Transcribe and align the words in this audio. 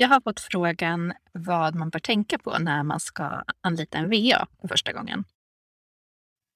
Jag 0.00 0.08
har 0.08 0.20
fått 0.20 0.40
frågan 0.40 1.12
vad 1.32 1.74
man 1.74 1.90
bör 1.90 1.98
tänka 1.98 2.38
på 2.38 2.58
när 2.58 2.82
man 2.82 3.00
ska 3.00 3.42
anlita 3.60 3.98
en 3.98 4.10
VA 4.10 4.46
för 4.60 4.68
första 4.68 4.92
gången. 4.92 5.24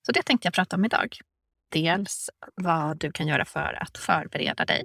Så 0.06 0.12
det 0.12 0.22
tänkte 0.22 0.46
jag 0.46 0.54
prata 0.54 0.76
om 0.76 0.84
idag. 0.84 1.17
Dels 1.70 2.30
vad 2.54 2.99
du 2.99 3.12
kan 3.12 3.28
göra 3.28 3.44
för 3.44 3.83
att 3.83 3.99
förbereda 3.99 4.65
dig 4.65 4.84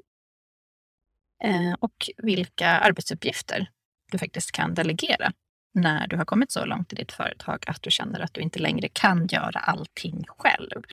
eh, 1.43 1.73
och 1.79 2.09
vilka 2.17 2.69
arbetsuppgifter 2.69 3.69
du 4.11 4.17
faktiskt 4.17 4.51
kan 4.51 4.73
delegera 4.73 5.31
när 5.73 6.07
du 6.07 6.17
har 6.17 6.25
kommit 6.25 6.51
så 6.51 6.65
långt 6.65 6.93
i 6.93 6.95
ditt 6.95 7.11
företag 7.11 7.63
att 7.67 7.81
du 7.81 7.91
känner 7.91 8.19
att 8.19 8.33
du 8.33 8.41
inte 8.41 8.59
längre 8.59 8.89
kan 8.93 9.27
göra 9.27 9.59
allting 9.59 10.23
själv. 10.27 10.83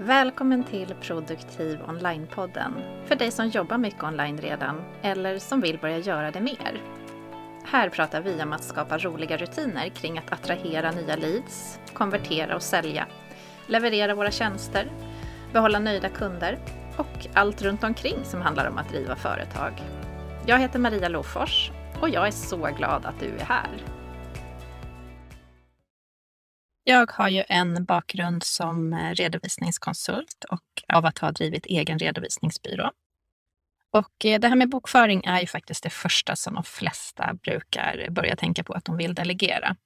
Välkommen 0.00 0.64
till 0.64 0.94
Produktiv 1.00 1.78
Online-podden 1.88 2.72
för 3.06 3.14
dig 3.14 3.30
som 3.30 3.48
jobbar 3.48 3.78
mycket 3.78 4.02
online 4.02 4.38
redan 4.38 4.80
eller 5.02 5.38
som 5.38 5.60
vill 5.60 5.78
börja 5.78 5.98
göra 5.98 6.30
det 6.30 6.40
mer. 6.40 6.82
Här 7.64 7.88
pratar 7.88 8.20
vi 8.20 8.42
om 8.42 8.52
att 8.52 8.64
skapa 8.64 8.98
roliga 8.98 9.36
rutiner 9.36 9.88
kring 9.88 10.18
att 10.18 10.32
attrahera 10.32 10.90
nya 10.90 11.16
leads, 11.16 11.80
konvertera 11.92 12.54
och 12.54 12.62
sälja, 12.62 13.06
leverera 13.66 14.14
våra 14.14 14.30
tjänster, 14.30 14.90
behålla 15.52 15.78
nöjda 15.78 16.08
kunder 16.08 16.58
och 16.96 17.26
allt 17.34 17.62
runt 17.62 17.84
omkring 17.84 18.24
som 18.24 18.40
handlar 18.40 18.68
om 18.68 18.78
att 18.78 18.88
driva 18.88 19.16
företag. 19.16 19.82
Jag 20.46 20.58
heter 20.58 20.78
Maria 20.78 21.08
Lofors 21.08 21.70
och 22.00 22.08
jag 22.08 22.26
är 22.26 22.30
så 22.30 22.56
glad 22.56 23.06
att 23.06 23.20
du 23.20 23.36
är 23.38 23.44
här. 23.44 23.97
Jag 26.90 27.10
har 27.12 27.28
ju 27.28 27.44
en 27.48 27.84
bakgrund 27.84 28.42
som 28.42 28.92
eh, 28.92 29.10
redovisningskonsult 29.10 30.44
och 30.50 30.82
av 30.88 31.06
att 31.06 31.18
ha 31.18 31.32
drivit 31.32 31.66
egen 31.66 31.98
redovisningsbyrå. 31.98 32.90
Och 33.90 34.24
eh, 34.24 34.40
det 34.40 34.48
här 34.48 34.56
med 34.56 34.68
bokföring 34.68 35.24
är 35.24 35.40
ju 35.40 35.46
faktiskt 35.46 35.82
det 35.82 35.90
första 35.90 36.36
som 36.36 36.54
de 36.54 36.64
flesta 36.64 37.34
brukar 37.34 38.06
börja 38.10 38.36
tänka 38.36 38.64
på 38.64 38.72
att 38.72 38.84
de 38.84 38.96
vill 38.96 39.14
delegera. 39.14 39.76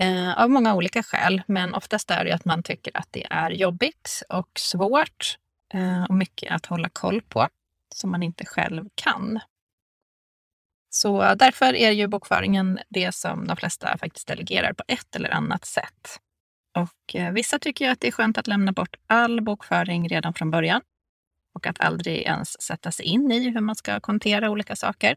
Eh, 0.00 0.42
av 0.42 0.50
många 0.50 0.74
olika 0.74 1.02
skäl, 1.02 1.42
men 1.46 1.74
oftast 1.74 2.10
är 2.10 2.24
det 2.24 2.34
att 2.34 2.44
man 2.44 2.62
tycker 2.62 2.96
att 2.96 3.08
det 3.10 3.26
är 3.30 3.50
jobbigt 3.50 4.22
och 4.28 4.50
svårt 4.58 5.38
eh, 5.74 6.04
och 6.04 6.14
mycket 6.14 6.52
att 6.52 6.66
hålla 6.66 6.88
koll 6.88 7.22
på 7.22 7.48
som 7.94 8.10
man 8.10 8.22
inte 8.22 8.46
själv 8.46 8.88
kan. 8.94 9.40
Så 10.90 11.34
därför 11.34 11.74
är 11.74 11.90
ju 11.90 12.06
bokföringen 12.06 12.78
det 12.88 13.14
som 13.14 13.46
de 13.46 13.56
flesta 13.56 13.98
faktiskt 13.98 14.28
delegerar 14.28 14.72
på 14.72 14.84
ett 14.88 15.16
eller 15.16 15.30
annat 15.34 15.64
sätt. 15.64 16.20
Och 16.74 17.14
eh, 17.14 17.32
vissa 17.32 17.58
tycker 17.58 17.90
att 17.90 18.00
det 18.00 18.08
är 18.08 18.12
skönt 18.12 18.38
att 18.38 18.46
lämna 18.46 18.72
bort 18.72 18.96
all 19.06 19.40
bokföring 19.40 20.08
redan 20.08 20.34
från 20.34 20.50
början 20.50 20.80
och 21.54 21.66
att 21.66 21.80
aldrig 21.80 22.22
ens 22.22 22.62
sätta 22.62 22.90
sig 22.90 23.06
in 23.06 23.32
i 23.32 23.50
hur 23.50 23.60
man 23.60 23.76
ska 23.76 24.00
kontera 24.00 24.50
olika 24.50 24.76
saker. 24.76 25.16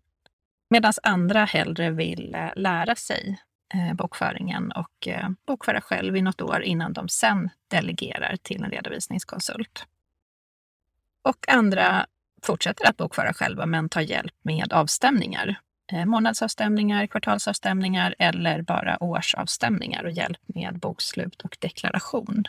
Medan 0.69 0.93
andra 1.03 1.45
hellre 1.45 1.91
vill 1.91 2.35
eh, 2.35 2.49
lära 2.55 2.95
sig 2.95 3.41
eh, 3.73 3.93
bokföringen 3.93 4.71
och 4.71 5.07
bokföra 5.47 5.81
själv 5.81 6.17
i 6.17 6.21
något 6.21 6.41
år 6.41 6.61
innan 6.61 6.93
de 6.93 7.09
sen 7.09 7.49
delegerar 7.67 8.37
till 8.41 8.63
en 8.63 8.71
redovisningskonsult. 8.71 9.85
Och 11.23 11.49
andra 11.49 12.05
fortsätter 12.45 12.89
att 12.89 12.97
bokföra 12.97 13.33
själva 13.33 13.65
men 13.65 13.89
tar 13.89 14.01
hjälp 14.01 14.33
med 14.41 14.73
avstämningar. 14.73 15.59
Eh, 15.91 16.05
månadsavstämningar, 16.05 17.07
kvartalsavstämningar 17.07 18.15
eller 18.19 18.61
bara 18.61 19.03
årsavstämningar 19.03 20.03
och 20.03 20.11
hjälp 20.11 20.39
med 20.45 20.79
bokslut 20.79 21.41
och 21.41 21.57
deklaration. 21.59 22.43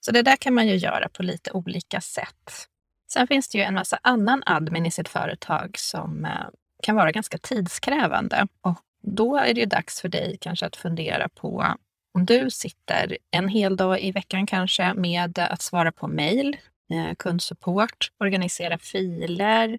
Så 0.00 0.12
det 0.12 0.22
där 0.22 0.36
kan 0.36 0.54
man 0.54 0.68
ju 0.68 0.76
göra 0.76 1.08
på 1.08 1.22
lite 1.22 1.52
olika 1.52 2.00
sätt. 2.00 2.68
Sen 3.12 3.26
finns 3.26 3.48
det 3.48 3.58
ju 3.58 3.64
en 3.64 3.74
massa 3.74 3.98
annan 4.02 4.42
admin 4.46 4.86
i 4.86 4.90
sitt 4.90 5.08
företag 5.08 5.74
som 5.78 6.24
eh, 6.24 6.46
kan 6.82 6.96
vara 6.96 7.12
ganska 7.12 7.38
tidskrävande. 7.38 8.46
Och 8.60 8.78
då 9.02 9.36
är 9.36 9.54
det 9.54 9.60
ju 9.60 9.66
dags 9.66 10.00
för 10.00 10.08
dig 10.08 10.36
kanske 10.40 10.66
att 10.66 10.76
fundera 10.76 11.28
på 11.28 11.76
om 12.14 12.26
du 12.26 12.50
sitter 12.50 13.18
en 13.30 13.48
hel 13.48 13.76
dag 13.76 14.00
i 14.00 14.12
veckan 14.12 14.46
kanske 14.46 14.94
med 14.94 15.38
att 15.38 15.62
svara 15.62 15.92
på 15.92 16.08
mejl 16.08 16.56
Eh, 16.92 17.14
kundsupport, 17.18 18.12
organisera 18.18 18.78
filer, 18.78 19.78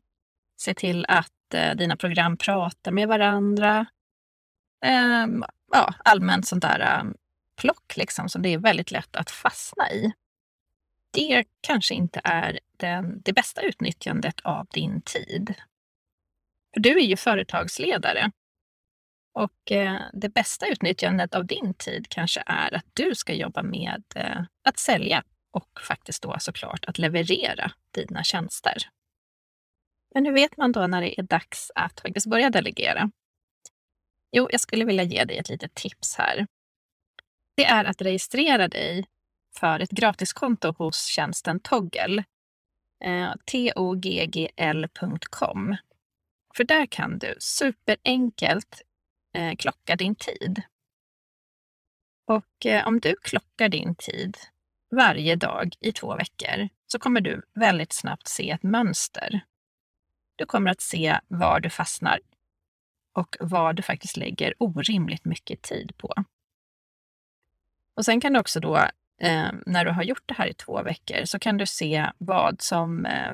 se 0.57 0.73
till 0.73 1.05
att 1.07 1.53
eh, 1.53 1.75
dina 1.75 1.97
program 1.97 2.37
pratar 2.37 2.91
med 2.91 3.07
varandra. 3.07 3.85
Eh, 4.85 5.27
ja, 5.71 5.93
allmänt 6.03 6.47
sånt 6.47 6.61
där 6.61 6.79
ehm, 6.79 7.13
plock 7.61 7.97
liksom, 7.97 8.29
som 8.29 8.41
det 8.41 8.49
är 8.49 8.57
väldigt 8.57 8.91
lätt 8.91 9.15
att 9.15 9.31
fastna 9.31 9.91
i. 9.91 10.13
Det 11.13 11.45
kanske 11.61 11.93
inte 11.93 12.21
är 12.23 12.59
den, 12.77 13.21
det 13.21 13.33
bästa 13.33 13.61
utnyttjandet 13.61 14.41
av 14.41 14.67
din 14.71 15.01
tid. 15.01 15.53
För 16.73 16.79
du 16.81 16.99
är 16.99 17.05
ju 17.05 17.17
företagsledare. 17.17 18.31
Och 19.33 19.71
eh, 19.71 20.01
det 20.13 20.29
bästa 20.29 20.67
utnyttjandet 20.67 21.35
av 21.35 21.45
din 21.45 21.73
tid 21.73 22.09
kanske 22.09 22.43
är 22.45 22.73
att 22.73 22.85
du 22.93 23.15
ska 23.15 23.33
jobba 23.33 23.63
med 23.63 24.03
eh, 24.15 24.41
att 24.63 24.79
sälja 24.79 25.23
och 25.53 25.81
faktiskt 25.87 26.23
då 26.23 26.35
såklart 26.39 26.85
att 26.85 26.97
leverera 26.97 27.71
dina 27.91 28.23
tjänster. 28.23 28.77
Men 30.13 30.25
hur 30.25 30.33
vet 30.33 30.57
man 30.57 30.71
då 30.71 30.87
när 30.87 31.01
det 31.01 31.19
är 31.19 31.23
dags 31.23 31.71
att 31.75 31.99
faktiskt 31.99 32.27
börja 32.27 32.49
delegera? 32.49 33.11
Jo, 34.31 34.47
jag 34.51 34.61
skulle 34.61 34.85
vilja 34.85 35.03
ge 35.03 35.23
dig 35.23 35.37
ett 35.37 35.49
litet 35.49 35.75
tips 35.75 36.15
här. 36.17 36.47
Det 37.55 37.65
är 37.65 37.85
att 37.85 38.01
registrera 38.01 38.67
dig 38.67 39.05
för 39.59 39.79
ett 39.79 39.91
gratiskonto 39.91 40.73
hos 40.77 41.05
tjänsten 41.05 41.59
Toggle. 41.59 42.23
Eh, 43.03 43.33
toggl.com. 43.45 44.17
För 46.55 46.63
där 46.63 46.85
kan 46.85 47.19
du 47.19 47.35
superenkelt 47.39 48.81
eh, 49.35 49.55
klocka 49.55 49.95
din 49.95 50.15
tid. 50.15 50.61
Och 52.27 52.65
eh, 52.65 52.87
om 52.87 52.99
du 52.99 53.15
klockar 53.15 53.69
din 53.69 53.95
tid 53.95 54.37
varje 54.95 55.35
dag 55.35 55.75
i 55.79 55.91
två 55.91 56.15
veckor 56.15 56.69
så 56.87 56.99
kommer 56.99 57.21
du 57.21 57.41
väldigt 57.53 57.93
snabbt 57.93 58.27
se 58.27 58.49
ett 58.49 58.63
mönster. 58.63 59.41
Du 60.35 60.45
kommer 60.45 60.71
att 60.71 60.81
se 60.81 61.19
var 61.27 61.59
du 61.59 61.69
fastnar 61.69 62.19
och 63.13 63.37
vad 63.39 63.75
du 63.75 63.81
faktiskt 63.81 64.17
lägger 64.17 64.53
orimligt 64.57 65.25
mycket 65.25 65.61
tid 65.61 65.97
på. 65.97 66.13
Och 67.95 68.05
sen 68.05 68.21
kan 68.21 68.33
du 68.33 68.39
också 68.39 68.59
då, 68.59 68.77
eh, 69.21 69.51
när 69.65 69.85
du 69.85 69.91
har 69.91 70.03
gjort 70.03 70.23
det 70.25 70.33
här 70.33 70.47
i 70.47 70.53
två 70.53 70.83
veckor, 70.83 71.25
så 71.25 71.39
kan 71.39 71.57
du 71.57 71.65
se 71.65 72.11
vad 72.17 72.61
som 72.61 73.05
eh, 73.05 73.33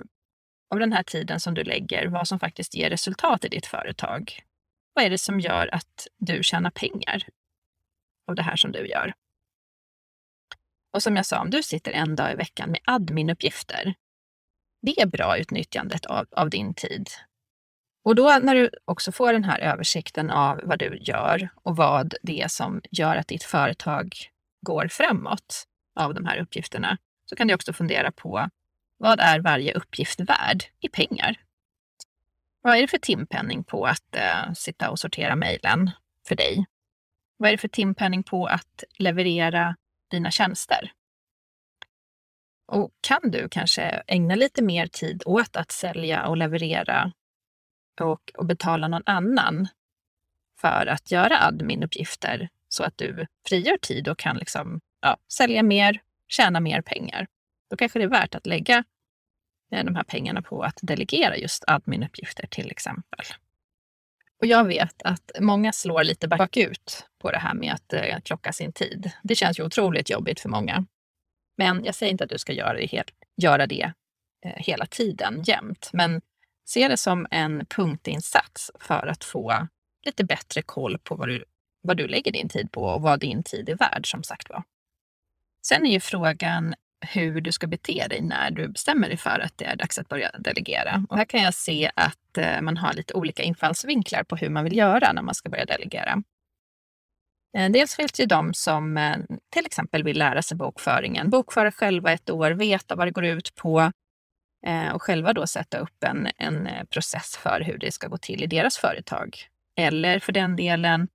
av 0.70 0.80
den 0.80 0.94
här 0.94 1.04
tiden 1.04 1.40
som 1.40 1.54
du 1.54 1.64
lägger, 1.64 2.08
vad 2.08 2.28
som 2.28 2.40
faktiskt 2.40 2.76
ger 2.76 2.90
resultat 2.90 3.46
i 3.46 3.48
ditt 3.48 3.66
företag. 3.66 4.44
Vad 4.94 5.06
är 5.06 5.10
det 5.10 5.18
som 5.18 5.40
gör 5.40 5.76
att 5.76 6.08
du 6.18 6.44
tjänar 6.44 6.72
pengar 6.72 7.24
av 8.28 8.36
det 8.36 8.44
här 8.44 8.56
som 8.56 8.72
du 8.72 8.88
gör? 8.88 9.14
Och 10.94 11.04
som 11.04 11.16
jag 11.16 11.26
sa, 11.26 11.42
om 11.42 11.50
du 11.50 11.64
sitter 11.64 11.92
en 11.92 12.16
dag 12.16 12.32
i 12.32 12.36
veckan 12.36 12.72
med 12.72 12.80
adminuppgifter, 12.84 13.94
det 14.82 15.02
är 15.02 15.06
bra 15.06 15.38
utnyttjandet 15.38 16.06
av, 16.06 16.26
av 16.32 16.50
din 16.50 16.74
tid. 16.74 17.10
Och 18.04 18.16
då 18.16 18.40
när 18.44 18.56
du 18.56 18.70
också 18.86 19.12
får 19.12 19.34
den 19.34 19.44
här 19.44 19.60
översikten 19.60 20.30
av 20.30 20.62
vad 20.64 20.80
du 20.80 20.98
gör 21.02 21.50
och 21.56 21.76
vad 21.76 22.14
det 22.22 22.42
är 22.42 22.48
som 22.48 22.82
gör 22.92 23.16
att 23.16 23.28
ditt 23.28 23.44
företag 23.44 24.16
går 24.66 24.88
framåt 24.88 25.64
av 26.00 26.14
de 26.14 26.26
här 26.26 26.38
uppgifterna, 26.38 26.98
så 27.26 27.36
kan 27.36 27.48
du 27.48 27.54
också 27.54 27.74
fundera 27.74 28.12
på 28.12 28.50
vad 28.98 29.20
är 29.20 29.40
varje 29.40 29.74
uppgift 29.74 30.20
värd 30.20 30.64
i 30.80 30.90
pengar? 30.90 31.36
Vad 32.62 32.78
är 32.78 32.82
det 32.82 32.88
för 32.88 32.98
timpenning 32.98 33.64
på 33.64 33.86
att 33.86 34.16
eh, 34.16 34.54
sitta 34.54 34.90
och 34.90 35.00
sortera 35.00 35.36
mejlen 35.36 35.92
för 36.28 36.36
dig? 36.36 36.66
Vad 37.38 37.48
är 37.48 37.52
det 37.52 37.58
för 37.58 37.68
timpenning 37.68 38.24
på 38.24 38.46
att 38.46 38.84
leverera 38.98 39.76
dina 40.10 40.32
tjänster. 40.32 40.92
Och 42.68 42.92
kan 43.02 43.32
du 43.32 43.50
kanske 43.50 43.82
ägna 44.08 44.36
lite 44.36 44.64
mer 44.64 44.88
tid 44.88 45.24
åt 45.26 45.56
att 45.56 45.72
sälja 45.72 46.28
och 46.28 46.38
leverera 46.38 47.12
och, 48.02 48.32
och 48.38 48.46
betala 48.46 48.88
någon 48.88 49.04
annan 49.06 49.68
för 50.62 50.86
att 50.86 51.12
göra 51.12 51.42
adminuppgifter 51.42 52.50
så 52.68 52.84
att 52.84 52.98
du 52.98 53.28
frigör 53.48 53.78
tid 53.78 54.08
och 54.08 54.20
kan 54.20 54.38
liksom, 54.38 54.82
ja, 55.02 55.18
sälja 55.34 55.64
mer, 55.64 56.02
tjäna 56.28 56.60
mer 56.60 56.82
pengar. 56.82 57.28
Då 57.70 57.78
kanske 57.78 58.00
det 58.00 58.06
är 58.06 58.10
värt 58.10 58.36
att 58.36 58.48
lägga 58.48 58.84
eh, 59.72 59.86
de 59.86 59.96
här 59.96 60.04
pengarna 60.04 60.42
på 60.42 60.64
att 60.64 60.80
delegera 60.82 61.38
just 61.38 61.64
adminuppgifter 61.68 62.48
till 62.48 62.72
exempel. 62.72 63.26
Och 64.40 64.46
jag 64.46 64.66
vet 64.66 65.02
att 65.04 65.32
många 65.40 65.74
slår 65.74 66.04
lite 66.04 66.28
bakut 66.28 67.08
på 67.22 67.32
det 67.32 67.38
här 67.38 67.54
med 67.54 67.74
att 67.74 67.94
eh, 67.94 68.20
klocka 68.24 68.54
sin 68.54 68.74
tid. 68.74 69.12
Det 69.24 69.36
känns 69.36 69.60
ju 69.60 69.64
otroligt 69.64 70.10
jobbigt 70.10 70.40
för 70.40 70.50
många. 70.50 70.86
Men 71.58 71.84
jag 71.86 71.96
säger 71.96 72.12
inte 72.12 72.24
att 72.24 72.30
du 72.30 72.38
ska 72.38 72.54
göra 72.54 72.74
det, 72.74 72.86
helt, 72.86 73.12
göra 73.38 73.68
det 73.68 73.94
eh, 74.46 74.54
hela 74.56 74.86
tiden, 74.86 75.44
jämt. 75.44 75.90
Men 75.94 76.22
se 76.66 76.88
det 76.88 76.98
som 76.98 77.28
en 77.32 77.66
punktinsats 77.66 78.72
för 78.80 79.08
att 79.08 79.24
få 79.24 79.68
lite 80.06 80.24
bättre 80.24 80.62
koll 80.62 80.98
på 81.04 81.16
vad 81.16 81.28
du, 81.28 81.46
vad 81.82 81.98
du 81.98 82.08
lägger 82.08 82.32
din 82.32 82.50
tid 82.50 82.72
på 82.72 82.84
och 82.84 83.02
vad 83.02 83.20
din 83.20 83.44
tid 83.44 83.70
är 83.70 83.76
värd, 83.76 84.12
som 84.12 84.24
sagt 84.24 84.50
var. 84.50 84.64
Sen 85.62 85.86
är 85.86 85.92
ju 85.92 86.00
frågan 86.00 86.76
hur 87.02 87.42
du 87.42 87.52
ska 87.52 87.68
bete 87.68 88.08
dig 88.10 88.22
när 88.22 88.52
du 88.52 88.68
bestämmer 88.68 89.08
dig 89.08 89.18
för 89.18 89.40
att 89.40 89.58
det 89.58 89.66
är 89.66 89.76
dags 89.76 90.00
att 90.00 90.10
börja 90.10 90.32
delegera. 90.40 91.06
Och 91.10 91.18
här 91.18 91.26
kan 91.26 91.42
jag 91.42 91.54
se 91.54 91.92
att 91.96 92.38
eh, 92.38 92.62
man 92.62 92.78
har 92.78 92.94
lite 92.94 93.14
olika 93.14 93.44
infallsvinklar 93.44 94.24
på 94.24 94.36
hur 94.36 94.50
man 94.50 94.64
vill 94.64 94.78
göra 94.78 95.14
när 95.14 95.22
man 95.22 95.36
ska 95.36 95.50
börja 95.50 95.66
delegera. 95.66 96.24
Eh, 97.58 97.70
dels 97.70 97.96
finns 97.96 98.12
det 98.12 98.24
ju 98.24 98.28
de 98.28 98.54
som 98.54 98.98
eh, 98.98 99.18
till 99.54 99.66
exempel 99.66 100.04
vill 100.04 100.18
lära 100.18 100.42
sig 100.42 100.58
bokföringen, 100.58 101.30
bokföra 101.30 101.72
själva 101.72 102.12
ett 102.12 102.30
år, 102.30 102.52
veta 102.52 102.96
vad 102.96 103.08
det 103.08 103.12
går 103.12 103.26
ut 103.26 103.56
på 103.56 103.92
och 104.94 105.02
själva 105.02 105.34
då 105.34 105.48
sätta 105.48 105.78
upp 105.78 106.04
en, 106.04 106.28
en 106.38 106.70
process 106.90 107.38
för 107.38 107.62
hur 107.62 107.78
det 107.78 107.92
ska 107.92 108.08
gå 108.08 108.18
till 108.18 108.44
i 108.44 108.48
deras 108.48 108.78
företag. 108.78 109.38
Eller 109.78 110.20
för 110.20 110.32
den 110.32 110.56
delen 110.56 111.08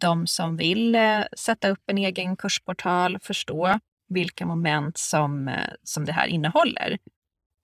de 0.00 0.26
som 0.26 0.56
vill 0.56 0.96
sätta 1.36 1.68
upp 1.68 1.82
en 1.86 1.98
egen 1.98 2.36
kursportal, 2.36 3.18
förstå 3.22 3.80
vilka 4.10 4.46
moment 4.46 4.98
som, 4.98 5.48
eh, 5.48 5.72
som 5.82 6.04
det 6.04 6.12
här 6.12 6.26
innehåller. 6.26 6.98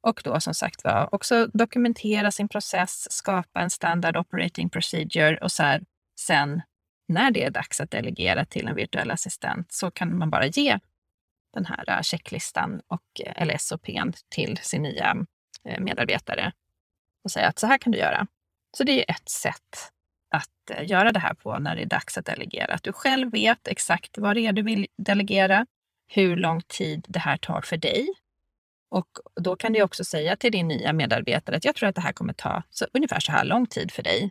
Och 0.02 0.20
då 0.24 0.40
som 0.40 0.54
sagt 0.54 0.84
var 0.84 1.14
också 1.14 1.46
dokumentera 1.46 2.30
sin 2.30 2.48
process, 2.48 3.12
skapa 3.12 3.60
en 3.60 3.70
standard 3.70 4.16
operating 4.16 4.70
procedure 4.70 5.38
och 5.38 5.52
så 5.52 5.62
här, 5.62 5.84
sen 6.20 6.62
när 7.08 7.30
det 7.30 7.44
är 7.44 7.50
dags 7.50 7.80
att 7.80 7.90
delegera 7.90 8.44
till 8.44 8.68
en 8.68 8.74
virtuell 8.74 9.10
assistent 9.10 9.72
så 9.72 9.90
kan 9.90 10.18
man 10.18 10.30
bara 10.30 10.46
ge 10.46 10.78
den 11.54 11.66
här 11.66 11.90
eh, 11.90 12.02
checklistan 12.02 12.80
och, 12.86 13.20
eh, 13.26 13.42
eller 13.42 13.58
SOPn 13.58 14.12
till 14.28 14.58
sin 14.62 14.82
nya 14.82 15.16
medarbetare 15.78 16.52
och 17.24 17.30
säga 17.30 17.48
att 17.48 17.58
så 17.58 17.66
här 17.66 17.78
kan 17.78 17.92
du 17.92 17.98
göra. 17.98 18.26
Så 18.76 18.84
det 18.84 19.00
är 19.00 19.14
ett 19.14 19.28
sätt 19.28 19.92
att 20.30 20.88
göra 20.88 21.12
det 21.12 21.18
här 21.18 21.34
på 21.34 21.58
när 21.58 21.76
det 21.76 21.82
är 21.82 21.86
dags 21.86 22.18
att 22.18 22.24
delegera. 22.24 22.74
Att 22.74 22.82
du 22.82 22.92
själv 22.92 23.32
vet 23.32 23.68
exakt 23.68 24.18
vad 24.18 24.36
det 24.36 24.46
är 24.46 24.52
du 24.52 24.62
vill 24.62 24.86
delegera 24.98 25.66
hur 26.06 26.36
lång 26.36 26.62
tid 26.62 27.06
det 27.08 27.18
här 27.18 27.36
tar 27.36 27.60
för 27.60 27.76
dig. 27.76 28.08
Och 28.90 29.08
då 29.40 29.56
kan 29.56 29.72
du 29.72 29.82
också 29.82 30.04
säga 30.04 30.36
till 30.36 30.52
din 30.52 30.68
nya 30.68 30.92
medarbetare 30.92 31.56
att 31.56 31.64
jag 31.64 31.74
tror 31.74 31.88
att 31.88 31.94
det 31.94 32.00
här 32.00 32.12
kommer 32.12 32.32
ta 32.32 32.62
så, 32.70 32.86
ungefär 32.92 33.20
så 33.20 33.32
här 33.32 33.44
lång 33.44 33.66
tid 33.66 33.92
för 33.92 34.02
dig. 34.02 34.30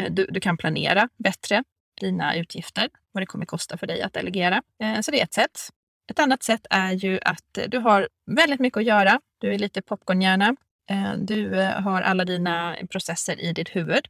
Eh, 0.00 0.12
du, 0.12 0.26
du 0.26 0.40
kan 0.40 0.56
planera 0.56 1.08
bättre 1.16 1.64
dina 2.00 2.36
utgifter, 2.36 2.88
vad 3.12 3.22
det 3.22 3.26
kommer 3.26 3.46
kosta 3.46 3.76
för 3.76 3.86
dig 3.86 4.02
att 4.02 4.12
delegera. 4.12 4.62
Eh, 4.82 5.00
så 5.00 5.10
det 5.10 5.20
är 5.20 5.24
ett 5.24 5.34
sätt. 5.34 5.68
Ett 6.10 6.18
annat 6.18 6.42
sätt 6.42 6.66
är 6.70 6.92
ju 6.92 7.20
att 7.22 7.58
eh, 7.58 7.68
du 7.68 7.78
har 7.78 8.08
väldigt 8.30 8.60
mycket 8.60 8.76
att 8.76 8.84
göra. 8.84 9.20
Du 9.40 9.54
är 9.54 9.58
lite 9.58 9.82
popcornhjärna. 9.82 10.56
Du 11.16 11.54
har 11.56 12.02
alla 12.02 12.24
dina 12.24 12.76
processer 12.90 13.40
i 13.40 13.52
ditt 13.52 13.76
huvud. 13.76 14.08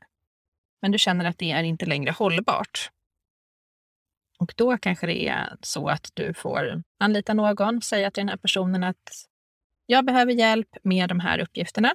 Men 0.82 0.92
du 0.92 0.98
känner 0.98 1.24
att 1.24 1.38
det 1.38 1.50
är 1.50 1.62
inte 1.62 1.86
längre 1.86 2.10
hållbart. 2.10 2.90
Och 4.38 4.54
då 4.56 4.78
kanske 4.78 5.06
det 5.06 5.28
är 5.28 5.56
så 5.60 5.88
att 5.88 6.10
du 6.14 6.34
får 6.34 6.82
anlita 6.98 7.34
någon, 7.34 7.82
säga 7.82 8.10
till 8.10 8.20
den 8.20 8.28
här 8.28 8.36
personen 8.36 8.84
att 8.84 9.26
jag 9.86 10.04
behöver 10.04 10.32
hjälp 10.32 10.76
med 10.82 11.08
de 11.08 11.20
här 11.20 11.38
uppgifterna. 11.38 11.94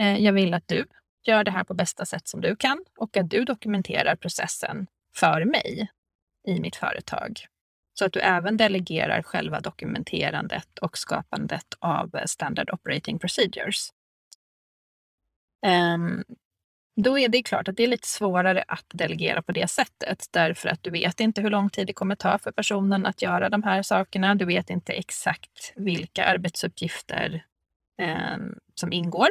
Eh, 0.00 0.18
jag 0.18 0.32
vill 0.32 0.54
att 0.54 0.68
du 0.68 0.86
gör 1.26 1.44
det 1.44 1.50
här 1.50 1.64
på 1.64 1.74
bästa 1.74 2.06
sätt 2.06 2.28
som 2.28 2.40
du 2.40 2.56
kan 2.56 2.84
och 2.98 3.16
att 3.16 3.30
du 3.30 3.44
dokumenterar 3.44 4.16
processen 4.16 4.86
för 5.16 5.44
mig 5.44 5.90
i 6.48 6.60
mitt 6.60 6.76
företag. 6.76 7.46
Så 7.94 8.04
att 8.04 8.12
du 8.12 8.20
även 8.20 8.56
delegerar 8.56 9.22
själva 9.22 9.60
dokumenterandet 9.60 10.78
och 10.78 10.98
skapandet 10.98 11.66
av 11.78 12.10
standard 12.26 12.70
operating 12.70 13.18
procedures. 13.18 13.88
Ehm, 15.66 16.24
då 16.96 17.18
är 17.18 17.28
det 17.28 17.42
klart 17.42 17.68
att 17.68 17.76
det 17.76 17.82
är 17.82 17.88
lite 17.88 18.08
svårare 18.08 18.64
att 18.68 18.86
delegera 18.94 19.42
på 19.42 19.52
det 19.52 19.70
sättet 19.70 20.26
därför 20.30 20.68
att 20.68 20.82
du 20.82 20.90
vet 20.90 21.20
inte 21.20 21.40
hur 21.40 21.50
lång 21.50 21.70
tid 21.70 21.86
det 21.86 21.92
kommer 21.92 22.14
ta 22.16 22.38
för 22.38 22.52
personen 22.52 23.06
att 23.06 23.22
göra 23.22 23.48
de 23.48 23.62
här 23.62 23.82
sakerna. 23.82 24.34
Du 24.34 24.44
vet 24.44 24.70
inte 24.70 24.92
exakt 24.92 25.72
vilka 25.76 26.24
arbetsuppgifter 26.24 27.44
eh, 27.98 28.36
som 28.74 28.92
ingår 28.92 29.28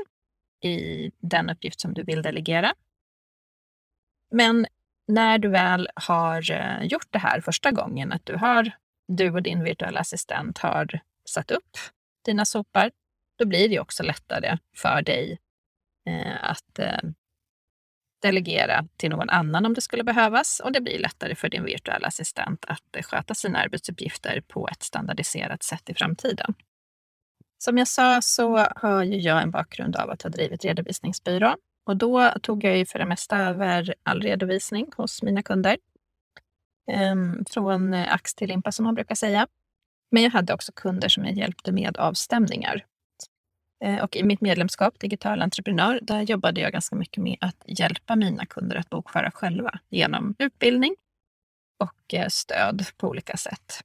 i 0.63 1.12
den 1.19 1.50
uppgift 1.50 1.81
som 1.81 1.94
du 1.94 2.04
vill 2.04 2.22
delegera. 2.22 2.74
Men 4.31 4.68
när 5.07 5.38
du 5.38 5.48
väl 5.48 5.90
har 5.96 6.52
eh, 6.52 6.84
gjort 6.84 7.07
det 7.10 7.19
här 7.19 7.42
första 7.42 7.72
gången, 7.72 8.12
att 8.12 8.25
du, 8.25 8.36
har, 8.36 8.72
du 9.07 9.31
och 9.31 9.44
din 9.44 9.64
virtuella 9.64 10.00
assistent 10.00 10.57
har 10.57 11.00
satt 11.25 11.52
upp 11.52 11.78
dina 12.25 12.46
sopar, 12.46 12.92
då 13.36 13.46
blir 13.46 13.69
det 13.69 13.80
också 13.80 14.04
lättare 14.04 14.57
för 14.75 15.02
dig 15.02 15.40
eh, 16.06 16.50
att 16.50 16.80
eh, 16.80 17.00
delegera 18.21 18.88
till 18.97 19.09
någon 19.09 19.29
annan 19.29 19.65
om 19.65 19.73
det 19.73 19.81
skulle 19.81 20.03
behövas 20.03 20.62
och 20.63 20.71
det 20.71 20.81
blir 20.81 21.00
lättare 21.00 21.35
för 21.35 21.50
din 21.50 21.63
virtuella 21.63 22.07
assistent 22.07 22.65
att 22.68 22.95
eh, 22.95 23.03
sköta 23.03 23.33
sina 23.33 23.59
arbetsuppgifter 23.59 24.41
på 24.47 24.68
ett 24.71 24.83
standardiserat 24.83 25.63
sätt 25.63 25.89
i 25.89 25.94
framtiden. 25.94 26.53
Som 27.57 27.77
jag 27.77 27.88
sa 27.88 28.21
så 28.21 28.57
har 28.75 29.03
ju 29.03 29.18
jag 29.18 29.41
en 29.41 29.51
bakgrund 29.51 29.95
av 29.95 30.09
att 30.09 30.21
ha 30.21 30.29
drivit 30.29 30.65
redovisningsbyrå 30.65 31.56
och 31.85 31.97
då 31.97 32.29
tog 32.41 32.63
jag 32.63 32.77
ju 32.77 32.85
för 32.85 33.00
det 33.00 33.06
mesta 33.06 33.38
över 33.38 33.95
all 34.03 34.21
redovisning 34.21 34.91
hos 34.97 35.23
mina 35.23 35.44
kunder. 35.44 35.77
Ehm, 36.91 37.45
från 37.50 37.94
eh, 37.94 38.13
ax 38.13 38.35
till 38.35 38.47
limpa 38.47 38.71
som 38.71 38.85
man 38.85 38.95
brukar 38.95 39.15
säga. 39.15 39.47
Men 40.12 40.23
jag 40.23 40.31
hade 40.31 40.53
också 40.53 40.71
kunder 40.75 41.09
som 41.09 41.25
jag 41.25 41.33
hjälpte 41.33 41.71
med 41.71 41.97
avstämningar 41.97 42.85
Eh, 43.81 44.04
och 44.04 44.16
i 44.16 44.24
mitt 44.24 44.42
medlemskap 44.42 45.00
Digital 45.00 45.42
entreprenör, 45.42 46.00
där 46.01 46.22
jobbade 46.22 46.62
jag 46.62 46.72
ganska 46.72 46.95
mycket 46.95 47.24
med 47.24 47.38
att 47.42 47.63
hjälpa 47.66 48.16
mina 48.16 48.45
kunder 48.45 48.75
att 48.75 48.89
bokföra 48.89 49.31
själva 49.31 49.80
genom 49.89 50.36
utbildning 50.39 50.95
och 51.78 52.13
eh, 52.13 52.28
stöd 52.28 52.86
på 52.98 53.07
olika 53.07 53.38
sätt. 53.38 53.81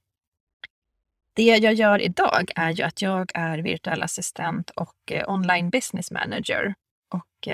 Det 1.33 1.57
jag 1.57 1.73
gör 1.73 2.01
idag 2.01 2.51
är 2.55 2.71
ju 2.71 2.83
att 2.83 3.01
jag 3.01 3.31
är 3.33 3.57
virtuell 3.57 4.03
assistent 4.03 4.69
och 4.69 5.11
eh, 5.11 5.29
online 5.29 5.69
business 5.69 6.11
manager 6.11 6.75
och 7.09 7.47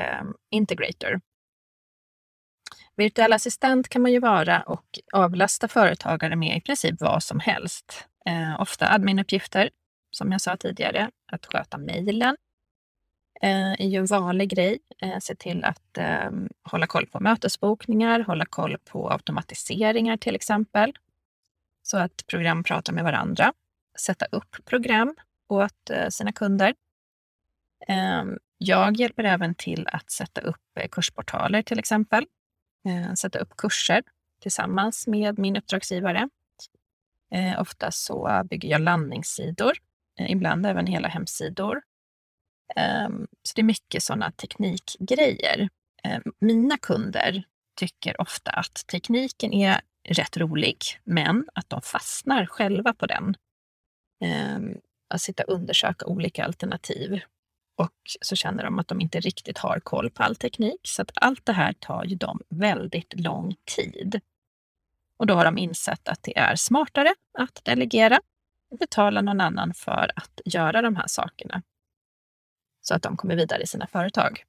integrator. 0.50 1.22
Virtuell 2.96 3.34
assistent 3.34 3.90
kan 3.90 4.02
man 4.02 4.12
ju 4.12 4.20
vara 4.20 4.62
och 4.62 5.00
avlasta 5.14 5.68
företagare 5.68 6.36
med 6.36 6.58
i 6.58 6.62
princip 6.62 6.96
vad 7.02 7.24
som 7.24 7.40
helst. 7.40 8.08
ofta 8.60 8.90
adminuppgifter 8.92 9.70
som 10.16 10.32
jag 10.32 10.42
sa 10.42 10.58
tidigare, 10.58 11.12
att 11.32 11.46
sköta 11.46 11.78
mejlen 11.78 12.38
eh, 13.42 13.72
är 13.72 13.88
ju 13.88 13.98
en 13.98 14.06
vanlig 14.06 14.50
grej. 14.50 14.80
Eh, 15.02 15.20
se 15.20 15.36
till 15.36 15.64
att 15.64 15.98
eh, 15.98 16.32
hålla 16.64 16.88
koll 16.88 17.08
på 17.08 17.20
mötesbokningar, 17.20 18.20
hålla 18.20 18.46
koll 18.46 18.78
på 18.86 19.12
automatiseringar 19.12 20.18
till 20.18 20.36
exempel. 20.36 20.94
Så 21.84 21.98
att 21.98 22.28
program 22.28 22.64
pratar 22.64 22.94
med 22.94 23.04
varandra. 23.04 23.54
Sätta 24.00 24.26
upp 24.26 24.66
program 24.66 25.16
åt 25.48 25.90
eh, 25.90 26.10
sina 26.10 26.32
kunder. 26.32 26.74
Ehm, 27.88 28.38
jag 28.58 28.98
hjälper 28.98 29.24
även 29.24 29.56
till 29.56 29.88
att 29.92 30.12
sätta 30.12 30.42
upp 30.42 30.78
eh, 30.80 30.88
kursportaler 30.88 31.62
till 31.62 31.80
exempel. 31.80 32.26
Eh, 32.86 33.14
sätta 33.14 33.40
upp 33.40 33.58
kurser 33.58 34.04
tillsammans 34.42 35.08
med 35.08 35.40
min 35.40 35.58
uppdragsgivare. 35.58 36.30
Eh, 37.32 37.62
ofta 37.62 37.92
så 37.92 38.42
bygger 38.50 38.70
jag 38.70 38.82
landningssidor 38.82 39.74
Eh, 40.20 40.32
ibland 40.32 40.66
även 40.66 40.88
hela 40.88 41.08
hemsidor. 41.08 41.82
Ehm, 42.76 43.28
så 43.44 43.54
det 43.56 43.62
är 43.62 43.64
mycket 43.64 44.04
sådana 44.04 44.32
teknikgrejer. 44.32 45.70
Ehm, 46.04 46.24
mina 46.40 46.78
kunder 46.78 47.44
tycker 47.80 48.22
ofta 48.22 48.52
att 48.52 48.88
tekniken 48.88 49.54
är 49.54 49.82
rätt 50.10 50.38
rolig, 50.38 50.78
men 51.04 51.46
att 51.54 51.70
de 51.70 51.82
fastnar 51.82 52.46
själva 52.46 52.94
på 52.94 53.06
den. 53.06 53.36
Ehm, 54.24 54.78
att 55.10 55.22
sitta 55.22 55.44
och 55.44 55.54
undersöka 55.54 56.06
olika 56.06 56.46
alternativ. 56.46 57.22
Och 57.76 57.98
så 58.22 58.36
känner 58.36 58.64
de 58.64 58.80
att 58.80 58.88
de 58.88 59.02
inte 59.02 59.20
riktigt 59.20 59.58
har 59.58 59.80
koll 59.80 60.10
på 60.10 60.24
all 60.24 60.36
teknik. 60.36 60.80
Så 60.84 61.02
att 61.02 61.12
allt 61.16 61.46
det 61.46 61.54
här 61.54 61.74
tar 61.74 62.04
ju 62.06 62.16
dem 62.16 62.42
väldigt 62.50 63.20
lång 63.20 63.56
tid. 63.76 64.22
Och 65.18 65.28
då 65.28 65.34
har 65.34 65.46
de 65.46 65.58
insett 65.58 66.08
att 66.08 66.24
det 66.24 66.38
är 66.38 66.56
smartare 66.56 67.16
att 67.40 67.66
delegera 67.66 68.22
betala 68.80 69.22
någon 69.22 69.42
annan 69.42 69.74
för 69.74 70.12
att 70.16 70.42
göra 70.46 70.82
de 70.82 70.96
här 70.96 71.08
sakerna. 71.08 71.62
Så 72.82 72.96
att 72.96 73.02
de 73.02 73.18
kommer 73.18 73.36
vidare 73.36 73.62
i 73.62 73.68
sina 73.68 73.88
företag. 73.88 74.44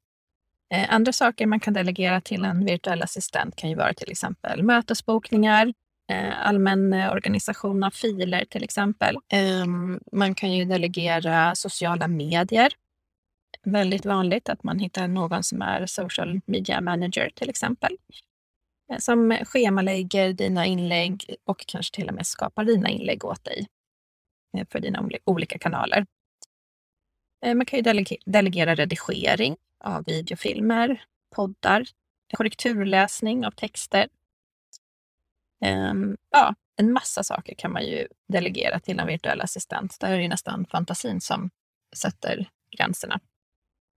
Eh, 0.75 0.95
andra 0.95 1.13
saker 1.13 1.47
man 1.47 1.61
kan 1.61 1.75
delegera 1.75 2.21
till 2.21 2.45
en 2.45 2.65
virtuell 2.65 3.03
assistent 3.03 3.57
kan 3.57 3.71
ju 3.71 3.77
vara 3.77 3.95
till 3.95 4.11
exempel 4.11 4.63
mötesbokningar, 4.63 5.75
eh, 6.11 6.47
allmän 6.47 6.93
eh, 6.93 7.13
organisation 7.13 7.85
av 7.85 7.91
filer 7.91 8.45
till 8.45 8.65
exempel. 8.65 9.17
Ehm, 9.29 10.01
man 10.13 10.35
kan 10.35 10.53
ju 10.53 10.65
delegera 10.65 11.55
sociala 11.55 12.09
medier. 12.09 12.73
Väldigt 13.63 14.07
vanligt 14.07 14.49
att 14.49 14.63
man 14.63 14.79
hittar 14.79 15.09
någon 15.09 15.43
som 15.43 15.63
är 15.63 15.87
social 15.87 16.41
media 16.47 16.81
manager 16.81 17.31
till 17.35 17.51
exempel. 17.51 17.97
Som 18.99 19.39
schemalägger 19.45 20.33
dina 20.33 20.67
inlägg 20.67 21.37
och 21.45 21.67
kanske 21.67 21.95
till 21.95 22.09
och 22.09 22.15
med 22.15 22.27
skapar 22.27 22.65
dina 22.65 22.89
inlägg 22.89 23.25
åt 23.25 23.45
dig. 23.45 23.67
Eh, 24.55 24.67
för 24.71 24.81
dina 24.81 25.09
olika 25.25 25.59
kanaler. 25.59 26.07
Eh, 27.45 27.55
man 27.55 27.67
kan 27.67 27.79
ju 27.79 28.17
delegera 28.27 28.75
redigering 28.75 29.57
av 29.81 30.05
videofilmer, 30.05 31.05
poddar, 31.35 31.85
korrekturläsning 32.37 33.47
av 33.47 33.51
texter. 33.51 34.09
Ehm, 35.65 36.17
ja, 36.31 36.55
en 36.77 36.93
massa 36.93 37.25
saker 37.25 37.55
kan 37.55 37.73
man 37.73 37.87
ju 37.87 38.09
delegera 38.29 38.81
till 38.81 38.99
en 38.99 39.07
virtuell 39.07 39.41
assistent. 39.41 39.97
Där 40.01 40.13
är 40.13 40.19
det 40.19 40.29
nästan 40.29 40.67
fantasin 40.67 41.21
som 41.21 41.51
sätter 41.97 42.49
gränserna. 42.77 43.21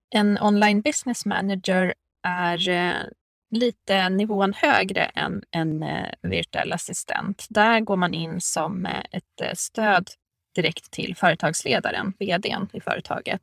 En 0.10 0.42
online 0.42 0.82
business 0.82 1.26
manager 1.26 1.94
är 2.24 2.70
eh, 2.70 3.04
lite 3.52 4.10
nivån 4.10 4.54
högre 4.54 5.06
än 5.06 5.44
en 5.52 5.86
virtuell 6.22 6.74
assistent. 6.74 7.46
Där 7.50 7.80
går 7.80 7.96
man 7.96 8.14
in 8.14 8.42
som 8.42 8.86
ett 8.86 9.58
stöd 9.58 10.10
direkt 10.58 10.92
till 10.92 11.16
företagsledaren, 11.16 12.14
vdn 12.20 12.70
i 12.74 12.82
företaget 12.82 13.42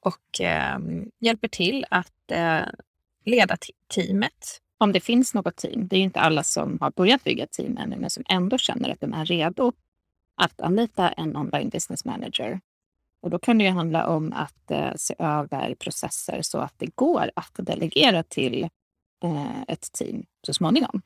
och 0.00 0.40
eh, 0.40 0.78
hjälper 1.18 1.48
till 1.48 1.86
att 1.90 2.30
eh, 2.30 2.62
leda 3.24 3.56
teamet. 3.94 4.60
Om 4.78 4.92
det 4.92 5.00
finns 5.00 5.34
något 5.34 5.56
team. 5.56 5.88
Det 5.88 5.96
är 5.96 5.98
ju 5.98 6.04
inte 6.04 6.20
alla 6.20 6.42
som 6.42 6.78
har 6.80 6.90
börjat 6.90 7.24
bygga 7.24 7.46
team 7.46 7.76
ännu, 7.76 7.96
men 7.96 8.10
som 8.10 8.24
ändå 8.28 8.58
känner 8.58 8.90
att 8.90 9.00
de 9.00 9.14
är 9.14 9.24
redo 9.24 9.72
att 10.36 10.60
anlita 10.60 11.08
en 11.08 11.36
online 11.36 11.68
business 11.68 12.04
manager. 12.04 12.60
Och 13.22 13.30
då 13.30 13.38
kan 13.38 13.58
det 13.58 13.64
ju 13.64 13.70
handla 13.70 14.06
om 14.06 14.32
att 14.32 14.70
eh, 14.70 14.92
se 14.96 15.14
över 15.18 15.74
processer 15.74 16.42
så 16.42 16.58
att 16.58 16.74
det 16.76 16.96
går 16.96 17.30
att 17.36 17.52
delegera 17.56 18.22
till 18.22 18.68
eh, 19.24 19.62
ett 19.68 19.92
team 19.92 20.24
så 20.46 20.54
småningom. 20.54 21.02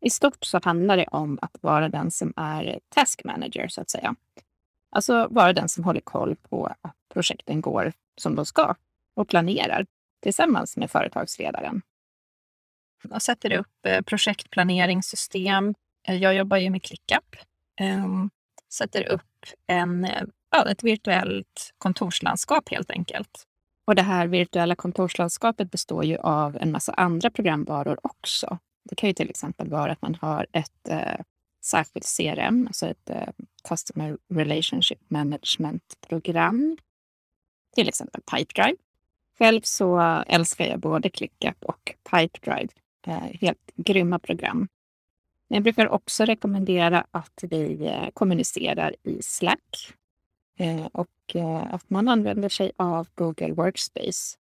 I 0.00 0.10
stort 0.10 0.44
så 0.44 0.60
handlar 0.62 0.96
det 0.96 1.06
om 1.06 1.38
att 1.42 1.56
vara 1.60 1.88
den 1.88 2.10
som 2.10 2.32
är 2.36 2.80
task 2.88 3.24
manager, 3.24 3.68
så 3.68 3.80
att 3.80 3.90
säga. 3.90 4.14
Alltså 4.90 5.28
vara 5.30 5.52
den 5.52 5.68
som 5.68 5.84
håller 5.84 6.00
koll 6.00 6.36
på 6.36 6.66
att 6.66 6.96
projekten 7.12 7.60
går 7.60 7.92
som 8.16 8.34
de 8.34 8.46
ska 8.46 8.74
och 9.14 9.28
planerar 9.28 9.86
tillsammans 10.22 10.76
med 10.76 10.90
företagsledaren. 10.90 11.82
Jag 13.10 13.22
sätter 13.22 13.52
upp 13.52 13.86
eh, 13.86 14.00
projektplaneringssystem. 14.00 15.74
Eh, 16.08 16.16
jag 16.16 16.34
jobbar 16.34 16.56
ju 16.56 16.70
med 16.70 16.82
ClickUp. 16.82 17.36
Ehm, 17.80 18.30
sätter 18.72 19.08
upp 19.08 19.46
en, 19.66 20.04
eh, 20.04 20.22
ja, 20.50 20.70
ett 20.70 20.82
virtuellt 20.82 21.74
kontorslandskap 21.78 22.68
helt 22.70 22.90
enkelt. 22.90 23.46
Och 23.84 23.94
det 23.94 24.02
här 24.02 24.26
virtuella 24.26 24.74
kontorslandskapet 24.74 25.70
består 25.70 26.04
ju 26.04 26.16
av 26.16 26.56
en 26.56 26.72
massa 26.72 26.92
andra 26.92 27.30
programvaror 27.30 27.98
också. 28.02 28.58
Det 28.84 28.94
kan 28.94 29.08
ju 29.08 29.14
till 29.14 29.30
exempel 29.30 29.68
vara 29.68 29.92
att 29.92 30.02
man 30.02 30.14
har 30.14 30.46
ett 30.52 30.88
eh, 30.88 31.20
särskilt 31.64 32.16
CRM, 32.16 32.66
alltså 32.66 32.86
ett 32.86 33.10
eh, 33.10 33.28
Customer 33.68 34.18
Relationship 34.28 35.00
Management-program. 35.08 36.76
Till 37.74 37.88
exempel 37.88 38.22
Pipedrive. 38.22 38.76
Själv 39.38 39.60
så 39.64 40.00
älskar 40.26 40.64
jag 40.64 40.80
både 40.80 41.10
ClickUp 41.10 41.64
och 41.64 41.94
Pipedrive. 42.10 42.68
Eh, 43.06 43.40
helt 43.40 43.70
grymma 43.76 44.18
program. 44.18 44.68
Men 45.48 45.56
jag 45.56 45.62
brukar 45.62 45.88
också 45.88 46.24
rekommendera 46.24 47.06
att 47.10 47.44
vi 47.50 47.86
eh, 47.86 48.10
kommunicerar 48.12 48.96
i 49.02 49.22
Slack 49.22 49.94
eh, 50.58 50.86
och 50.86 51.34
eh, 51.34 51.74
att 51.74 51.90
man 51.90 52.08
använder 52.08 52.48
sig 52.48 52.72
av 52.76 53.08
Google 53.14 53.52
Workspace 53.52 54.36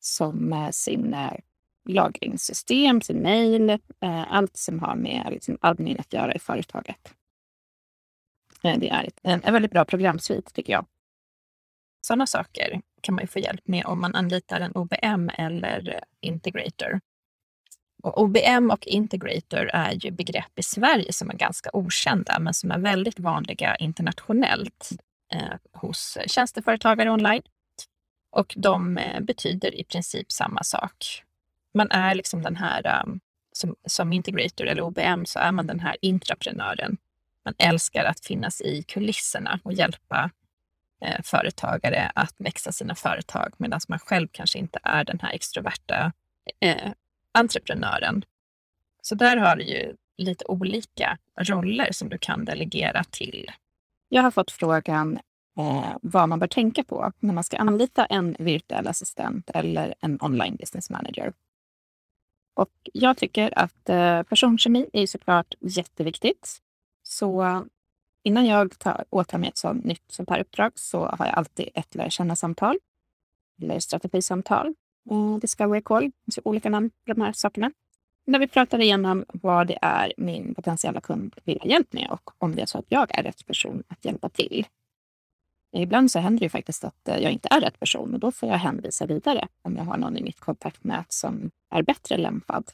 som 0.00 0.52
eh, 0.52 0.70
sin 0.70 1.16
lagringssystem, 1.88 3.00
sin 3.00 3.18
mejl, 3.18 3.70
eh, 3.70 4.32
allt 4.32 4.56
som 4.56 4.78
har 4.78 4.96
med 4.96 5.26
liksom, 5.30 5.58
admin 5.60 6.00
att 6.00 6.12
göra 6.12 6.34
i 6.34 6.38
företaget. 6.38 7.14
Eh, 8.62 8.78
det 8.78 8.88
är 8.88 9.08
en, 9.22 9.40
en 9.44 9.52
väldigt 9.52 9.70
bra 9.70 9.84
programsvit 9.84 10.54
tycker 10.54 10.72
jag. 10.72 10.86
Sådana 12.06 12.26
saker 12.26 12.80
kan 13.00 13.14
man 13.14 13.24
ju 13.24 13.28
få 13.28 13.38
hjälp 13.38 13.68
med 13.68 13.86
om 13.86 14.00
man 14.00 14.14
anlitar 14.14 14.60
en 14.60 14.72
OBM 14.74 15.30
eller 15.38 16.04
integrator. 16.20 17.00
Och 18.02 18.22
OBM 18.22 18.70
och 18.70 18.86
integrator 18.86 19.70
är 19.72 19.92
ju 19.92 20.10
begrepp 20.10 20.58
i 20.58 20.62
Sverige 20.62 21.12
som 21.12 21.30
är 21.30 21.34
ganska 21.34 21.70
okända 21.72 22.38
men 22.38 22.54
som 22.54 22.70
är 22.70 22.78
väldigt 22.78 23.18
vanliga 23.18 23.76
internationellt 23.76 24.90
eh, 25.34 25.54
hos 25.72 26.18
tjänsteföretagare 26.26 27.10
online. 27.10 27.42
Och 28.30 28.54
de 28.56 28.98
eh, 28.98 29.20
betyder 29.20 29.74
i 29.74 29.84
princip 29.84 30.32
samma 30.32 30.62
sak 30.62 31.22
man 31.76 31.90
är 31.90 32.14
liksom 32.14 32.42
den 32.42 32.56
här, 32.56 33.02
um, 33.06 33.20
som, 33.52 33.76
som 33.86 34.12
integrator 34.12 34.66
eller 34.66 34.82
OBM, 34.82 35.24
så 35.26 35.38
är 35.38 35.52
man 35.52 35.66
den 35.66 35.80
här 35.80 35.96
intraprenören. 36.00 36.96
Man 37.44 37.54
älskar 37.58 38.04
att 38.04 38.26
finnas 38.26 38.60
i 38.60 38.82
kulisserna 38.82 39.60
och 39.62 39.72
hjälpa 39.72 40.30
eh, 41.00 41.22
företagare 41.22 42.12
att 42.14 42.34
växa 42.38 42.72
sina 42.72 42.94
företag, 42.94 43.54
medan 43.56 43.80
man 43.88 43.98
själv 43.98 44.28
kanske 44.32 44.58
inte 44.58 44.78
är 44.82 45.04
den 45.04 45.20
här 45.20 45.32
extroverta 45.32 46.12
eh, 46.60 46.92
entreprenören. 47.32 48.24
Så 49.02 49.14
där 49.14 49.36
har 49.36 49.56
du 49.56 49.64
ju 49.64 49.96
lite 50.16 50.44
olika 50.44 51.18
roller 51.38 51.92
som 51.92 52.08
du 52.08 52.18
kan 52.18 52.44
delegera 52.44 53.04
till. 53.04 53.50
Jag 54.08 54.22
har 54.22 54.30
fått 54.30 54.50
frågan 54.50 55.18
eh, 55.58 55.96
vad 56.02 56.28
man 56.28 56.38
bör 56.38 56.46
tänka 56.46 56.84
på 56.84 57.12
när 57.20 57.34
man 57.34 57.44
ska 57.44 57.56
anlita 57.56 58.06
en 58.06 58.36
virtuell 58.38 58.88
assistent 58.88 59.50
eller 59.54 59.94
en 60.00 60.18
online 60.20 60.56
business 60.56 60.90
manager. 60.90 61.32
Och 62.56 62.70
jag 62.92 63.16
tycker 63.16 63.58
att 63.58 63.88
eh, 63.88 64.22
personkemi 64.22 64.90
är 64.92 65.06
såklart 65.06 65.54
jätteviktigt. 65.60 66.58
Så 67.02 67.62
innan 68.24 68.46
jag 68.46 68.78
tar, 68.78 69.04
åtar 69.10 69.38
mig 69.38 69.48
ett 69.48 69.58
sånt 69.58 69.84
nytt 69.84 70.04
sånt 70.08 70.30
här 70.30 70.40
uppdrag 70.40 70.72
så 70.74 71.06
har 71.06 71.26
jag 71.26 71.34
alltid 71.34 71.68
ett 71.74 71.94
lära 71.94 72.10
känna-samtal 72.10 72.78
eller 73.62 73.78
strategisamtal. 73.78 74.74
Eh, 75.10 75.36
Discovery 75.36 75.82
call, 75.82 76.02
finns 76.02 76.38
olika 76.44 76.70
namn 76.70 76.90
på 76.90 77.12
de 77.12 77.20
här 77.20 77.32
sakerna. 77.32 77.72
När 78.26 78.38
vi 78.38 78.48
pratar 78.48 78.80
igenom 78.80 79.24
vad 79.28 79.66
det 79.66 79.78
är 79.82 80.12
min 80.16 80.54
potentiella 80.54 81.00
kund 81.00 81.34
vill 81.44 81.60
ha 81.60 81.66
hjälp 81.66 81.92
med 81.92 82.10
och 82.10 82.30
om 82.38 82.56
det 82.56 82.62
är 82.62 82.66
så 82.66 82.78
att 82.78 82.86
jag 82.88 83.18
är 83.18 83.22
rätt 83.22 83.46
person 83.46 83.82
att 83.88 84.04
hjälpa 84.04 84.28
till. 84.28 84.66
Ibland 85.72 86.10
så 86.10 86.18
händer 86.18 86.40
det 86.40 86.48
faktiskt 86.48 86.84
att 86.84 87.08
eh, 87.08 87.18
jag 87.18 87.32
inte 87.32 87.48
är 87.50 87.60
rätt 87.60 87.80
person 87.80 88.14
och 88.14 88.20
då 88.20 88.32
får 88.32 88.48
jag 88.48 88.58
hänvisa 88.58 89.06
vidare 89.06 89.48
om 89.62 89.76
jag 89.76 89.84
har 89.84 89.96
någon 89.96 90.16
i 90.16 90.22
mitt 90.22 90.40
kontaktnät 90.40 91.12
som 91.12 91.50
är 91.70 91.82
bättre 91.82 92.16
lämpad. 92.16 92.70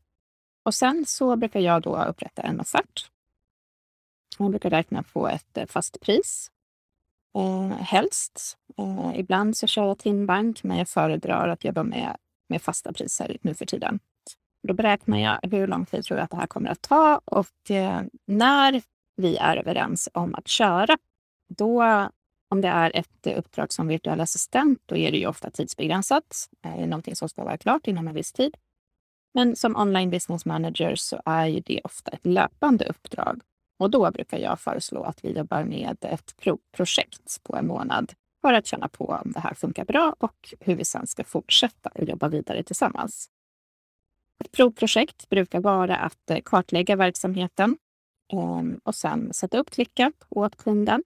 Och 0.64 0.74
sen 0.74 1.04
så 1.06 1.36
brukar 1.36 1.60
jag 1.60 1.82
då 1.82 2.02
upprätta 2.04 2.42
en 2.42 2.60
offert. 2.60 3.10
Jag 4.38 4.50
brukar 4.50 4.70
räkna 4.70 5.02
på 5.02 5.28
ett 5.28 5.58
eh, 5.58 5.66
fast 5.66 6.00
pris. 6.00 6.50
Eh, 7.38 7.76
helst. 7.78 8.58
Eh, 8.78 9.18
ibland 9.20 9.56
så 9.56 9.66
kör 9.66 9.86
jag 9.86 9.98
timbank, 9.98 10.62
men 10.62 10.78
jag 10.78 10.88
föredrar 10.88 11.48
att 11.48 11.64
jobba 11.64 11.82
med, 11.82 12.16
med 12.48 12.62
fasta 12.62 12.92
priser 12.92 13.36
nu 13.40 13.54
för 13.54 13.66
tiden. 13.66 14.00
Då 14.68 14.74
beräknar 14.74 15.18
jag 15.18 15.50
hur 15.50 15.66
lång 15.66 15.86
tid 15.86 16.04
tror 16.04 16.18
jag 16.18 16.24
att 16.24 16.30
det 16.30 16.36
här 16.36 16.46
kommer 16.46 16.70
att 16.70 16.82
ta 16.82 17.20
och 17.24 17.70
eh, 17.70 18.02
när 18.26 18.82
vi 19.16 19.36
är 19.36 19.56
överens 19.56 20.08
om 20.14 20.34
att 20.34 20.48
köra, 20.48 20.98
då 21.48 21.82
om 22.52 22.60
det 22.60 22.68
är 22.68 22.96
ett 22.96 23.26
eh, 23.26 23.38
uppdrag 23.38 23.72
som 23.72 23.88
virtuell 23.88 24.20
assistent, 24.20 24.82
då 24.86 24.96
är 24.96 25.12
det 25.12 25.18
ju 25.18 25.26
ofta 25.26 25.50
tidsbegränsat. 25.50 26.48
Eh, 26.64 26.76
det 26.76 26.82
är 26.82 26.86
någonting 26.86 27.16
som 27.16 27.28
ska 27.28 27.44
vara 27.44 27.56
klart 27.56 27.86
inom 27.86 28.08
en 28.08 28.14
viss 28.14 28.32
tid. 28.32 28.56
Men 29.34 29.56
som 29.56 29.76
online 29.76 30.10
business 30.10 30.44
manager 30.44 30.94
så 30.96 31.22
är 31.24 31.46
ju 31.46 31.60
det 31.60 31.80
ofta 31.84 32.10
ett 32.10 32.26
löpande 32.26 32.84
uppdrag. 32.84 33.40
Och 33.78 33.90
då 33.90 34.10
brukar 34.10 34.38
jag 34.38 34.60
föreslå 34.60 35.02
att 35.02 35.24
vi 35.24 35.32
jobbar 35.32 35.64
med 35.64 35.96
ett 36.00 36.34
projekt 36.76 37.42
på 37.42 37.56
en 37.56 37.66
månad 37.66 38.12
för 38.40 38.52
att 38.52 38.66
känna 38.66 38.88
på 38.88 39.04
om 39.24 39.32
det 39.32 39.40
här 39.40 39.54
funkar 39.54 39.84
bra 39.84 40.16
och 40.18 40.54
hur 40.60 40.74
vi 40.74 40.84
sen 40.84 41.06
ska 41.06 41.24
fortsätta 41.24 41.90
och 41.94 42.04
jobba 42.04 42.28
vidare 42.28 42.62
tillsammans. 42.62 43.30
Ett 44.44 44.52
provprojekt 44.52 45.28
brukar 45.28 45.60
vara 45.60 45.96
att 45.96 46.30
eh, 46.30 46.38
kartlägga 46.44 46.96
verksamheten 46.96 47.76
ehm, 48.32 48.80
och 48.84 48.94
sen 48.94 49.32
sätta 49.32 49.58
upp 49.58 49.70
klicka 49.70 50.12
åt 50.28 50.56
kunden 50.56 51.02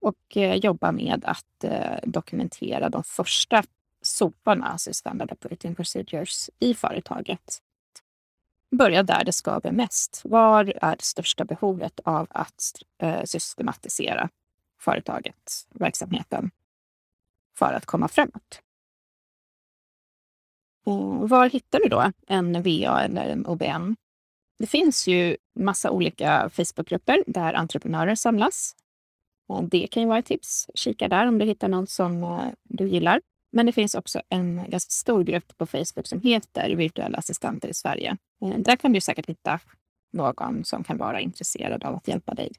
och 0.00 0.36
eh, 0.36 0.54
jobba 0.54 0.92
med 0.92 1.24
att 1.24 1.64
eh, 1.64 1.98
dokumentera 2.02 2.88
de 2.88 3.04
första 3.04 3.62
SOParna, 4.02 4.66
alltså 4.66 4.94
Standard 4.94 5.32
Operating 5.32 5.74
Procedures, 5.74 6.50
i 6.58 6.74
företaget. 6.74 7.62
Börja 8.70 9.02
där 9.02 9.24
det 9.24 9.32
skaver 9.32 9.72
mest. 9.72 10.22
Var 10.24 10.72
är 10.82 10.96
det 10.96 11.02
största 11.02 11.44
behovet 11.44 12.00
av 12.04 12.26
att 12.30 12.72
eh, 13.02 13.24
systematisera 13.24 14.28
företaget, 14.80 15.66
verksamheten, 15.70 16.50
för 17.58 17.72
att 17.72 17.86
komma 17.86 18.08
framåt? 18.08 18.62
Och 20.84 21.28
var 21.28 21.50
hittar 21.50 21.78
du 21.78 21.88
då 21.88 22.12
en 22.26 22.62
VA 22.62 23.02
eller 23.02 23.28
en 23.28 23.46
OBM? 23.46 23.96
Det 24.58 24.66
finns 24.66 25.06
ju 25.06 25.36
massa 25.54 25.90
olika 25.90 26.50
Facebookgrupper 26.50 27.24
där 27.26 27.54
entreprenörer 27.54 28.14
samlas 28.14 28.76
Eh, 29.50 29.62
det 29.62 29.86
kan 29.86 30.02
ju 30.02 30.08
vara 30.08 30.18
ett 30.18 30.26
tips. 30.26 30.70
Kika 30.74 31.08
där 31.08 31.26
om 31.26 31.38
du 31.38 31.44
hittar 31.44 31.68
någon 31.68 31.86
som 31.86 32.22
eh, 32.22 32.48
du 32.62 32.88
gillar. 32.88 33.20
Men 33.52 33.66
det 33.66 33.72
finns 33.72 33.94
också 33.94 34.22
en 34.28 34.56
ganska 34.56 34.90
stor 34.90 35.24
grupp 35.24 35.58
på 35.58 35.66
Facebook 35.66 36.06
som 36.06 36.20
heter 36.20 36.70
Virtuella 36.70 37.18
assistenter 37.18 37.68
i 37.68 37.74
Sverige. 37.74 38.16
Eh, 38.42 38.58
där 38.58 38.76
kan 38.76 38.92
du 38.92 39.00
säkert 39.00 39.28
hitta 39.28 39.60
någon 40.12 40.64
som 40.64 40.84
kan 40.84 40.96
vara 40.96 41.20
intresserad 41.20 41.84
av 41.84 41.94
att 41.94 42.08
hjälpa 42.08 42.34
dig 42.34 42.52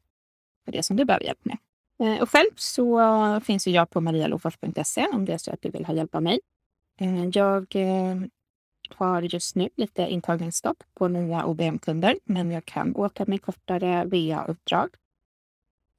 med 0.65 0.75
det 0.75 0.83
som 0.83 0.95
du 0.95 1.05
behöver 1.05 1.25
hjälp 1.25 1.45
med. 1.45 1.57
Och 2.21 2.29
själv 2.29 2.49
så 2.55 3.41
finns 3.43 3.67
ju 3.67 3.71
jag 3.71 3.89
på 3.89 4.01
marialofors.se 4.01 5.07
om 5.07 5.25
det 5.25 5.33
är 5.33 5.37
så 5.37 5.51
att 5.51 5.61
du 5.61 5.69
vill 5.69 5.85
ha 5.85 5.93
hjälp 5.93 6.15
av 6.15 6.23
mig. 6.23 6.39
Jag 7.33 7.75
har 8.89 9.21
just 9.21 9.55
nu 9.55 9.69
lite 9.75 10.01
intagningsstopp 10.01 10.83
på 10.93 11.07
nya 11.07 11.45
OBM-kunder, 11.45 12.15
men 12.23 12.51
jag 12.51 12.65
kan 12.65 12.95
åta 12.95 13.25
mig 13.27 13.37
kortare 13.37 14.05
VA-uppdrag. 14.05 14.89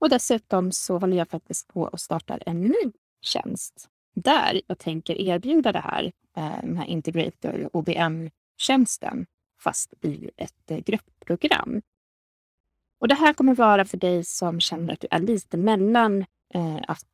Och 0.01 0.09
dessutom 0.09 0.73
så 0.73 0.99
håller 0.99 1.17
jag 1.17 1.29
faktiskt 1.29 1.69
på 1.69 1.83
och 1.83 2.01
startar 2.01 2.43
en 2.47 2.61
ny 2.61 2.93
tjänst 3.23 3.89
där 4.15 4.61
jag 4.67 4.79
tänker 4.79 5.21
erbjuda 5.21 5.73
det 5.73 5.81
här, 5.81 6.13
eh, 6.37 6.61
den 6.63 6.77
här 6.77 6.87
Integrator 6.87 7.71
OBM-tjänsten, 7.73 9.27
fast 9.61 9.95
i 10.05 10.31
ett 10.37 10.71
eh, 10.71 10.79
gruppprogram. 10.79 11.83
Och 13.01 13.09
det 13.09 13.15
här 13.15 13.33
kommer 13.33 13.55
vara 13.55 13.85
för 13.85 13.97
dig 13.97 14.25
som 14.25 14.61
känner 14.61 14.93
att 14.93 15.01
du 15.01 15.09
är 15.11 15.19
lite 15.19 15.57
mellan 15.57 16.25
eh, 16.55 16.79
att 16.89 17.07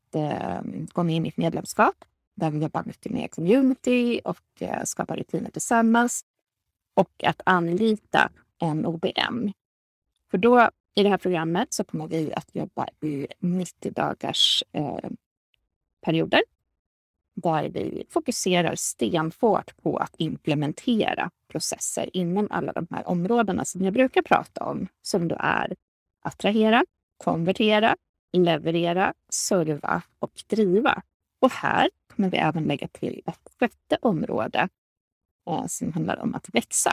gå 0.93 1.03
med 1.03 1.17
i 1.17 1.21
mitt 1.21 1.37
medlemskap 1.37 2.05
där 2.37 2.51
vi 2.51 2.59
jobbar 2.59 2.83
mycket 2.87 3.13
med 3.13 3.31
community 3.31 4.21
och 4.25 4.63
eh, 4.63 4.85
skapar 4.85 5.17
rutiner 5.17 5.51
tillsammans. 5.51 6.25
Och 6.95 7.25
att 7.25 7.41
anlita 7.45 8.31
en 8.59 8.87
OBM. 8.87 9.53
För 10.31 10.39
då 10.39 10.71
i 10.97 11.03
det 11.03 11.09
här 11.09 11.19
programmet 11.19 11.73
så 11.73 11.85
kommer 11.85 12.09
vi 12.09 12.33
att 12.33 12.55
jobba 12.55 12.89
i 13.03 13.27
90 13.39 13.93
dagars 13.93 14.65
eh, 14.73 15.11
perioder 16.05 16.43
där 17.35 17.69
vi 17.69 18.05
fokuserar 18.11 18.75
stenhårt 18.75 19.77
på 19.83 19.97
att 19.97 20.15
implementera 20.19 21.31
processer 21.49 22.17
inom 22.17 22.49
alla 22.51 22.73
de 22.73 22.87
här 22.91 23.09
områdena 23.09 23.65
som 23.65 23.85
jag 23.85 23.93
brukar 23.93 24.23
prata 24.23 24.65
om, 24.65 24.89
som 25.03 25.29
då 25.29 25.37
är 25.39 25.77
attrahera, 26.23 26.85
konvertera, 27.17 27.97
leverera, 28.33 29.15
serva 29.29 30.03
och 30.19 30.43
driva. 30.47 31.03
Och 31.41 31.53
här 31.53 31.91
kommer 32.15 32.31
vi 32.31 32.37
även 32.37 32.65
lägga 32.65 32.89
till 32.89 33.23
ett 33.27 33.49
sjätte 33.61 33.99
område 34.01 34.69
eh, 35.51 35.67
som 35.67 35.93
handlar 35.93 36.17
om 36.17 36.35
att 36.35 36.49
växa. 36.53 36.93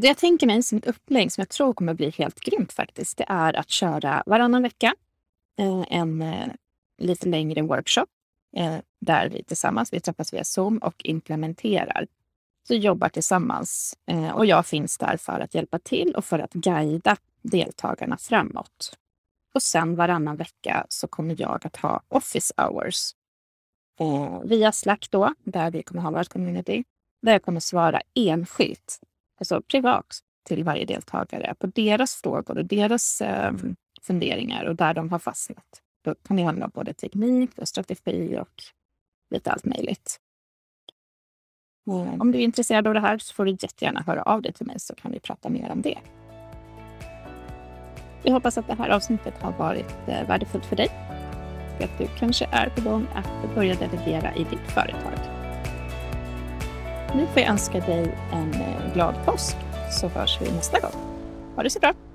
Det 0.00 0.08
jag 0.08 0.16
tänker 0.16 0.46
mig 0.46 0.62
som 0.62 0.78
ett 0.78 0.86
upplägg 0.86 1.32
som 1.32 1.40
jag 1.40 1.48
tror 1.48 1.72
kommer 1.74 1.94
bli 1.94 2.10
helt 2.10 2.40
grymt 2.40 2.72
faktiskt, 2.72 3.18
det 3.18 3.24
är 3.28 3.56
att 3.56 3.70
köra 3.70 4.22
varannan 4.26 4.62
vecka 4.62 4.94
eh, 5.58 5.84
en 5.90 6.22
eh, 6.22 6.48
lite 6.98 7.28
längre 7.28 7.62
workshop 7.62 8.06
eh, 8.56 8.76
där 9.00 9.28
vi 9.28 9.44
tillsammans, 9.44 9.92
vi 9.92 10.00
träffas 10.00 10.32
via 10.32 10.44
Zoom 10.44 10.78
och 10.78 10.94
implementerar. 11.04 12.06
Så 12.68 12.74
jobbar 12.74 13.08
tillsammans 13.08 13.98
och 14.34 14.46
jag 14.46 14.66
finns 14.66 14.98
där 14.98 15.16
för 15.16 15.40
att 15.40 15.54
hjälpa 15.54 15.78
till 15.78 16.14
och 16.14 16.24
för 16.24 16.38
att 16.38 16.52
guida 16.52 17.16
deltagarna 17.42 18.16
framåt. 18.16 18.96
Och 19.54 19.62
sen 19.62 19.96
varannan 19.96 20.36
vecka 20.36 20.86
så 20.88 21.08
kommer 21.08 21.36
jag 21.40 21.66
att 21.66 21.76
ha 21.76 22.02
office 22.08 22.54
hours 22.56 23.14
via 24.44 24.72
Slack 24.72 25.08
då, 25.10 25.34
där 25.44 25.70
vi 25.70 25.82
kommer 25.82 26.02
ha 26.02 26.10
vårt 26.10 26.28
community, 26.28 26.84
där 27.22 27.32
jag 27.32 27.42
kommer 27.42 27.60
svara 27.60 28.00
enskilt, 28.14 29.00
alltså 29.38 29.62
privat, 29.62 30.18
till 30.48 30.64
varje 30.64 30.84
deltagare 30.84 31.54
på 31.58 31.66
deras 31.66 32.14
frågor 32.14 32.58
och 32.58 32.64
deras 32.64 33.20
eh, 33.20 33.52
funderingar 34.02 34.64
och 34.64 34.76
där 34.76 34.94
de 34.94 35.10
har 35.12 35.18
fastnat. 35.18 35.82
Då 36.04 36.14
kan 36.14 36.36
det 36.36 36.42
handla 36.42 36.64
om 36.64 36.70
både 36.74 36.94
teknik 36.94 37.50
och 37.58 37.68
strategi 37.68 38.38
och 38.38 38.62
lite 39.34 39.50
allt 39.50 39.64
möjligt. 39.64 40.20
Mm. 41.90 42.20
Om 42.20 42.32
du 42.32 42.38
är 42.38 42.42
intresserad 42.42 42.86
av 42.86 42.94
det 42.94 43.00
här 43.00 43.18
så 43.18 43.34
får 43.34 43.44
du 43.44 43.50
jättegärna 43.50 44.02
höra 44.06 44.22
av 44.22 44.42
dig 44.42 44.52
till 44.52 44.66
mig 44.66 44.80
så 44.80 44.94
kan 44.94 45.12
vi 45.12 45.20
prata 45.20 45.48
mer 45.48 45.70
om 45.70 45.82
det. 45.82 45.98
Jag 48.22 48.32
hoppas 48.32 48.58
att 48.58 48.66
det 48.66 48.74
här 48.74 48.88
avsnittet 48.88 49.34
har 49.42 49.52
varit 49.52 49.94
eh, 50.06 50.28
värdefullt 50.28 50.66
för 50.66 50.76
dig 50.76 50.88
att 51.84 51.98
du 51.98 52.06
kanske 52.18 52.48
är 52.52 52.68
på 52.68 52.90
gång 52.90 53.06
att 53.14 53.54
börja 53.54 53.74
delegera 53.74 54.34
i 54.34 54.44
ditt 54.44 54.70
företag. 54.74 55.27
Nu 57.14 57.26
får 57.26 57.42
jag 57.42 57.50
önska 57.50 57.80
dig 57.80 58.14
en 58.32 58.54
eh, 58.54 58.94
glad 58.94 59.14
påsk 59.24 59.56
så 59.90 60.08
hörs 60.08 60.38
vi 60.40 60.50
nästa 60.50 60.80
gång. 60.80 60.92
Ha 61.56 61.62
det 61.62 61.70
så 61.70 61.78
bra! 61.78 62.07